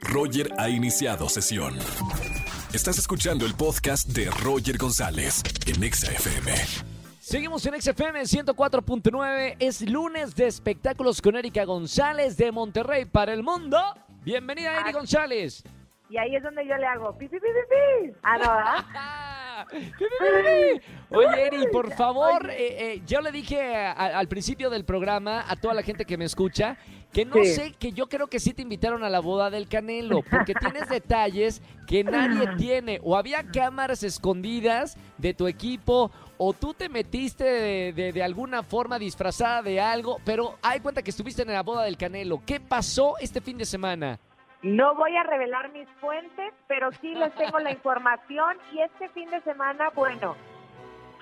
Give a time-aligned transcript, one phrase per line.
[0.00, 1.76] Roger ha iniciado sesión.
[2.72, 6.52] Estás escuchando el podcast de Roger González en Exa FM.
[7.20, 9.56] Seguimos en XFM 104.9.
[9.58, 13.78] Es lunes de espectáculos con Erika González de Monterrey para el mundo.
[14.24, 15.62] Bienvenida, Erika González.
[16.08, 18.12] Y ahí es donde yo le hago pi, pi, pi, pi, pi.
[18.22, 18.84] Ah, no, ¿verdad?
[21.10, 22.56] Oye, Eri, por favor, eh,
[22.94, 26.24] eh, yo le dije a- al principio del programa a toda la gente que me
[26.24, 26.76] escucha
[27.12, 27.46] que no Sí.
[27.46, 30.88] sé, que yo creo que sí te invitaron a la boda del Canelo, porque tienes
[30.88, 33.00] detalles que nadie tiene.
[33.02, 38.62] O había cámaras escondidas de tu equipo, o tú te metiste de, de- de alguna
[38.62, 42.40] forma disfrazada de algo, pero hay cuenta que estuviste en la boda del Canelo.
[42.46, 44.18] ¿Qué pasó este fin de semana?
[44.62, 48.56] No voy a revelar mis fuentes, pero sí les tengo la información.
[48.72, 50.36] Y este fin de semana, bueno,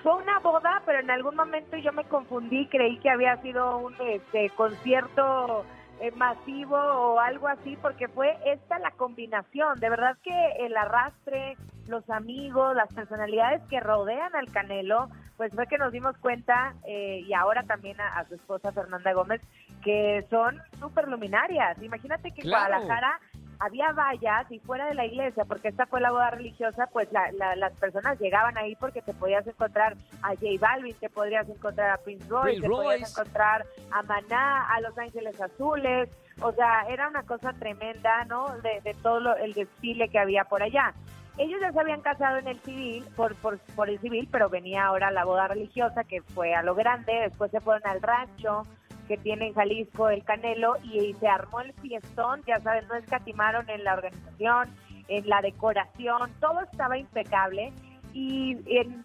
[0.03, 3.95] fue una boda, pero en algún momento yo me confundí, creí que había sido un
[4.01, 5.65] este, concierto
[5.99, 9.79] eh, masivo o algo así, porque fue esta la combinación.
[9.79, 15.67] De verdad que el arrastre, los amigos, las personalidades que rodean al Canelo, pues fue
[15.67, 19.41] que nos dimos cuenta, eh, y ahora también a, a su esposa Fernanda Gómez,
[19.83, 21.81] que son súper luminarias.
[21.81, 22.67] Imagínate que Claro.
[22.67, 23.19] Guadalajara
[23.59, 27.31] había vallas y fuera de la iglesia, porque esta fue la boda religiosa, pues la-
[27.33, 31.89] la- las personas llegaban ahí porque te podías encontrar a J Balvin, te podrías encontrar
[31.91, 36.09] a Prince Royce, te podías encontrar a Maná, a Los Ángeles Azules,
[36.41, 38.47] o sea, era una cosa tremenda, ¿no?
[38.59, 40.93] De, de todo lo- el desfile que había por allá.
[41.37, 44.85] Ellos ya se habían casado en el civil, por, por, por el civil, pero venía
[44.85, 48.63] ahora la boda religiosa que fue a lo grande, después se fueron al rancho
[49.09, 53.67] que tiene en Jalisco el Canelo y, se armó el fiestón, ya sabes, no escatimaron
[53.67, 54.69] en la organización,
[55.07, 57.73] en la decoración, todo estaba impecable.
[58.13, 58.57] Y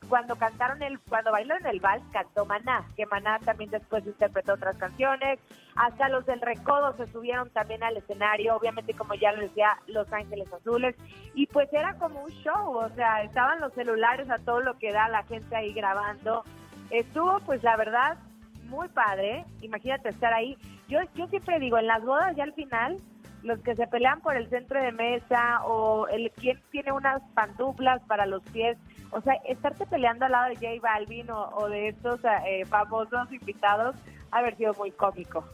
[0.08, 4.77] cuando cantaron el, cuando bailaron el vals cantó Maná, que Maná también después interpretó otras
[4.77, 5.38] canciones,
[5.75, 10.10] hasta los del Recodo se subieron también al escenario, obviamente como ya lo decía, Los
[10.12, 10.97] Ángeles Azules,
[11.34, 14.92] y pues era como un show, o sea, estaban los celulares a todo lo que
[14.92, 16.42] da la gente ahí grabando,
[16.91, 18.19] estuvo pues la verdad
[18.64, 20.56] muy padre, imagínate estar ahí,
[20.88, 22.98] yo, yo siempre digo, en las bodas ya al final,
[23.42, 28.02] los que se pelean por el centro de mesa o el quien tiene unas pantuflas
[28.06, 28.76] para los pies,
[29.10, 33.94] o sea, estarte peleando al lado de J Balvin o, de estos eh, famosos invitados,
[34.30, 35.44] ha haber sido muy cómico.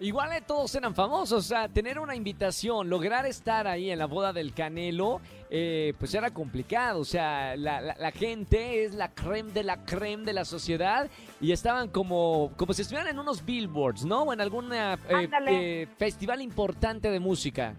[0.00, 4.06] Igual eh, todos eran famosos, o sea, tener una invitación, lograr estar ahí en la
[4.06, 5.20] boda del Canelo,
[5.50, 9.84] eh, pues era complicado, o sea, la, la- la gente es la creme de la
[9.84, 11.10] creme de la sociedad
[11.40, 14.22] y estaban como, como si estuvieran en unos billboards, ¿no?
[14.22, 15.88] O en algún Ándale.
[15.98, 17.74] festival importante de música.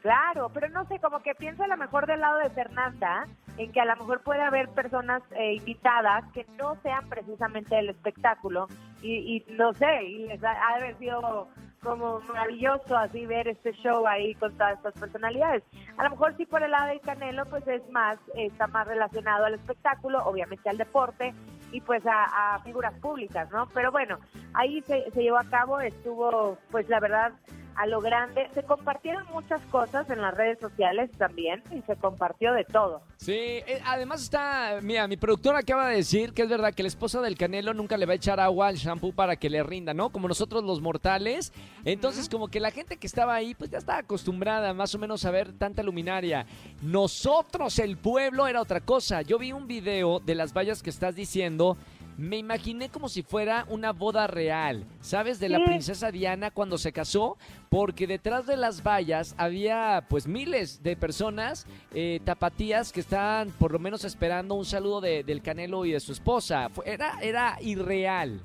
[0.00, 3.72] Claro, pero no sé, como que pienso a lo mejor del lado de Fernanda, en
[3.72, 8.68] que a lo mejor puede haber personas eh, invitadas que no sean precisamente el espectáculo
[9.04, 11.48] y, y no sé, y les ha, ha haber sido
[11.82, 15.62] como maravilloso así ver este show ahí con todas estas personalidades.
[15.98, 19.44] A lo mejor sí por el lado del Canelo pues es más, está más relacionado
[19.44, 21.34] al espectáculo, obviamente al deporte
[21.70, 23.68] y pues a, a figuras públicas, ¿no?
[23.74, 24.18] Pero bueno,
[24.54, 27.32] ahí se, se llevó a cabo, estuvo pues la verdad
[27.76, 28.48] a lo grande.
[28.54, 33.02] Se compartieron muchas cosas en las redes sociales también y se compartió de todo.
[33.16, 36.88] Sí, eh, además está, mira, mi productor acaba de decir que es verdad que la
[36.88, 39.94] esposa del Canelo nunca le va a echar agua al shampoo para que le rinda,
[39.94, 40.10] ¿no?
[40.10, 41.52] Como nosotros los mortales.
[41.84, 45.24] Entonces, como que la gente que estaba ahí, pues ya estaba acostumbrada más o menos
[45.24, 46.46] a ver tanta luminaria.
[46.82, 49.22] Nosotros, el pueblo, era otra cosa.
[49.22, 51.76] Yo vi un video de las vallas que estás diciendo.
[52.16, 55.40] Me imaginé como si fuera una boda real, ¿sabes?
[55.40, 55.64] De la Sí.
[55.64, 57.36] princesa Diana cuando se casó,
[57.68, 63.72] porque detrás de las vallas había pues miles de personas eh, tapatías que estaban por
[63.72, 66.68] lo menos esperando un saludo de- del Canelo y de su esposa.
[66.84, 68.40] Era, era irreal.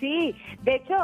[0.00, 0.94] Sí, de hecho,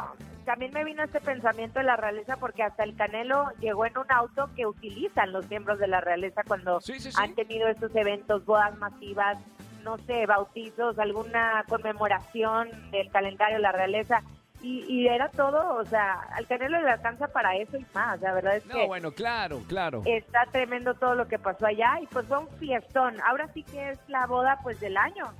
[0.44, 4.10] también me vino este pensamiento de la realeza porque hasta el Canelo llegó en un
[4.10, 7.16] auto que utilizan los miembros de la realeza cuando Sí, sí, sí.
[7.20, 9.38] han tenido estos eventos, bodas masivas,
[9.88, 14.20] no sé, bautizos, alguna conmemoración del calendario de la realeza.
[14.60, 18.20] Y, y era todo, o sea, al Canelo le alcanza para eso y más.
[18.20, 20.02] La verdad es No, que bueno, claro, claro.
[20.04, 23.16] está tremendo todo lo que pasó allá y pues fue un fiestón.
[23.22, 25.32] Ahora sí que es la boda pues del año.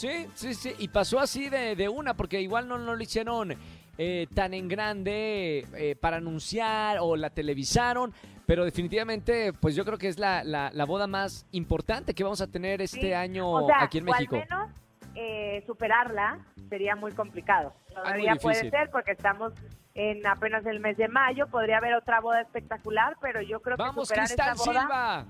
[0.00, 0.72] Sí, sí, sí.
[0.78, 3.54] Y pasó así de, de una, porque igual no, no lo hicieron
[3.98, 8.12] eh, tan en grande eh, para anunciar o la televisaron.
[8.46, 12.40] Pero definitivamente, pues yo creo que es la, la, la boda más importante que vamos
[12.40, 13.12] a tener este Sí.
[13.12, 14.36] año O sea, aquí en o México.
[14.36, 14.70] al menos
[15.14, 16.38] eh, superarla
[16.68, 17.74] sería muy complicado.
[17.94, 19.52] Todavía puede ser porque estamos
[19.94, 23.82] en apenas el mes de mayo, podría haber otra boda espectacular, pero yo creo que
[23.82, 25.24] ¡Vamos, superar Cristal esta boda, Silva!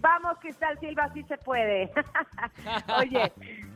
[0.00, 1.90] vamos Cristal Silva, sí se puede.
[2.98, 3.32] Oye,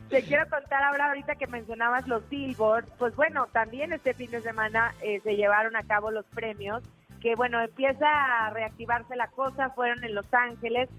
[0.09, 4.41] te quiero contar ahora ahorita que mencionabas los billboards, pues bueno, también este fin de
[4.41, 6.83] semana eh, se llevaron a cabo los premios
[7.25, 10.91] que bueno, empieza a reactivarse la cosa, fueron en Los Ángeles,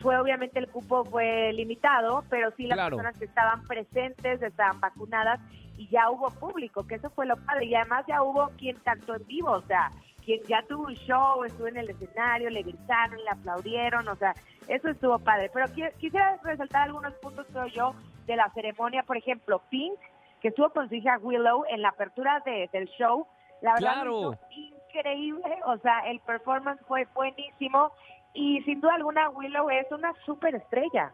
[0.00, 5.40] fue obviamente el cupo fue limitado, pero sí las personas que estaban presentes estaban vacunadas
[5.78, 9.16] y ya hubo público, que eso fue lo padre, y además ya hubo quien cantó
[9.16, 9.90] en vivo, o sea,
[10.22, 14.34] quien ya tuvo un show, estuvo en el escenario, le gritaron, le aplaudieron, o sea,
[14.68, 15.50] eso estuvo padre.
[15.54, 15.66] Pero
[15.98, 17.94] quisiera resaltar algunos puntos, creo yo,
[18.26, 19.98] de la ceremonia, por ejemplo, Pink,
[20.40, 23.26] que estuvo con su hija Willow en la apertura del show,
[23.60, 24.38] la verdad claro.
[24.50, 27.92] increíble, o sea, el performance fue buenísimo
[28.34, 31.12] y sin duda alguna Willow es una super estrella.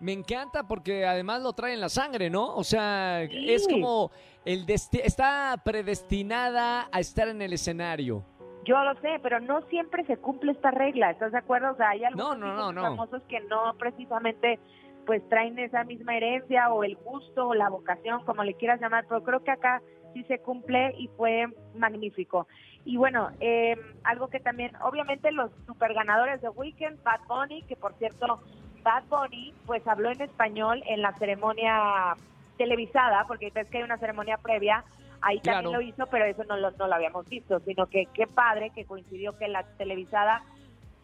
[0.00, 2.54] Me encanta porque además lo trae en la sangre, ¿no?
[2.54, 4.12] O sea, es como
[4.44, 8.22] el está predestinada a estar en el escenario.
[8.64, 11.72] Yo lo sé, pero no siempre se cumple esta regla, ¿estás de acuerdo?
[11.72, 14.60] O sea, hay algunos famosos que no precisamente
[15.08, 19.06] pues traen esa misma herencia o el gusto o la vocación, como le quieras llamar,
[19.08, 19.80] pero creo que acá
[20.12, 22.46] sí se cumple y fue magnífico.
[22.84, 23.74] Y bueno, eh,
[24.04, 28.42] algo que también, obviamente los super ganadores de Weekend, Bad Bunny, que por cierto
[28.82, 32.14] Bad Bunny pues habló en español en la ceremonia
[32.58, 34.84] televisada, porque ves que hay una ceremonia previa,
[35.22, 38.26] ahí también lo hizo, pero eso no lo, no lo habíamos visto, sino que qué
[38.26, 40.42] padre que coincidió que la televisada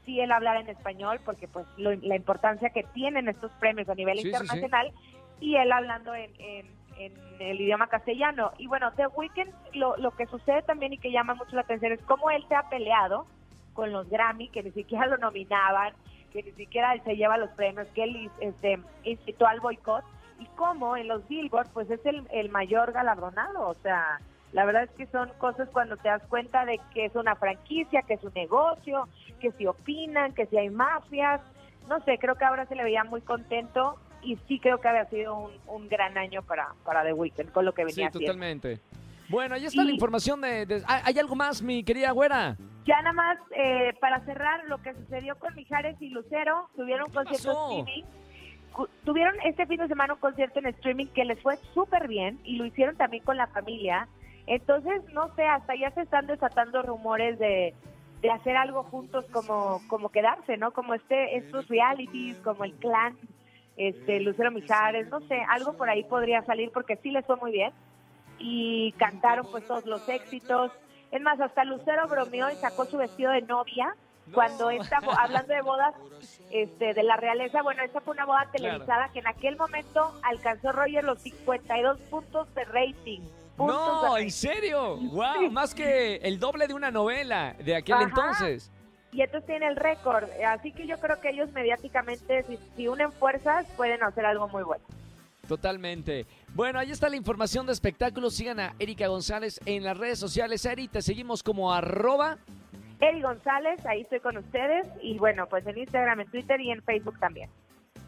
[0.05, 4.25] sí él hablara en español, porque pues la importancia que tienen estos premios a nivel
[4.25, 4.93] internacional,
[5.41, 6.75] y él hablando en, en,
[7.41, 8.53] el idioma castellano.
[8.59, 11.93] Y bueno, The Weeknd, lo, lo que sucede también y que llama mucho la atención
[11.93, 13.27] es cómo él se ha peleado
[13.73, 15.93] con los Grammy, que ni siquiera lo nominaban,
[16.33, 20.05] que ni siquiera se lleva los premios, que él este, incitó al boicot,
[20.39, 24.21] y como en los Billboard, pues es el, el mayor galardonado, o sea,
[24.55, 28.03] la verdad es que son cosas cuando te das cuenta de que es una franquicia,
[28.03, 29.09] que es un negocio,
[29.41, 31.41] que si opinan, que si hay mafias,
[31.89, 35.07] no sé, creo que ahora se le veía muy contento y sí creo que había
[35.07, 38.81] sido un, un gran año para, para The Weeknd con lo que venía sí, totalmente.
[39.29, 42.57] Bueno, ahí está la información de, ¿Hay algo más, mi querida güera?
[42.87, 47.13] Ya nada más, eh, para cerrar, lo que sucedió con Mijares y Lucero, tuvieron un
[47.13, 48.05] concierto streaming.
[49.05, 52.57] Tuvieron este fin de semana un concierto en streaming que les fue súper bien y
[52.57, 54.09] lo hicieron también con la familia.
[54.47, 57.75] Entonces, no sé, hasta ya se están desatando rumores de,
[58.21, 60.73] de hacer algo juntos como, como quedarse, ¿no?
[60.73, 63.17] Como este, estos realities, como el clan,
[63.77, 67.53] este, Lucero Mijares, no sé, algo por ahí podría salir porque sí les fue muy
[67.53, 67.73] bien
[68.39, 70.73] y cantaron pues todos los éxitos
[71.15, 73.95] es más, hasta Lucero bromeó y sacó su vestido de novia
[74.33, 75.95] cuando está hablando de bodas
[76.51, 77.63] este, de la realeza.
[77.63, 82.53] Bueno, esa fue una boda televisada que en aquel momento alcanzó Roger los 52 puntos
[82.57, 83.21] de rating.
[83.59, 84.97] No, ¿en serio?
[84.97, 85.51] ¡Wow!
[85.51, 88.71] Más que el doble de una novela de aquel entonces.
[89.13, 90.29] Y entonces tiene el récord.
[90.47, 94.65] Así que yo creo que ellos mediáticamente, si, si unen fuerzas, pueden hacer algo muy
[94.65, 94.85] bueno.
[95.47, 96.27] Totalmente.
[96.55, 98.35] Bueno, ahí está la información de espectáculos.
[98.35, 100.65] Sigan a Erika González en las redes sociales.
[100.65, 102.39] Eri, te seguimos como arroba.
[103.01, 104.87] Eri González, ahí estoy con ustedes.
[105.03, 107.51] Y bueno, pues en Instagram, en Twitter y en Facebook también.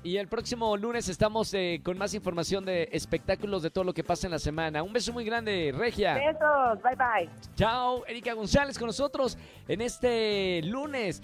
[0.07, 4.05] Y el próximo lunes estamos eh, con más información de espectáculos de todo lo que
[4.05, 4.85] pasa en la semana.
[4.85, 6.15] Un beso muy grande, Regia.
[6.15, 7.29] Besos, bye bye.
[7.57, 9.37] Chao, Erika González con nosotros
[9.67, 11.21] en este lunes.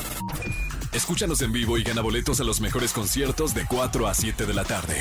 [0.92, 4.52] Escúchanos en vivo y gana boletos a los mejores conciertos de 4 a 7 de
[4.52, 4.96] la tarde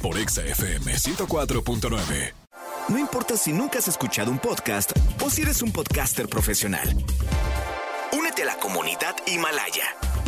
[0.00, 2.32] por Exa FM 104.9.
[2.88, 4.92] No importa si nunca has escuchado un podcast
[5.22, 6.88] o si eres un podcaster profesional.
[8.16, 9.84] Únete a la comunidad Himalaya.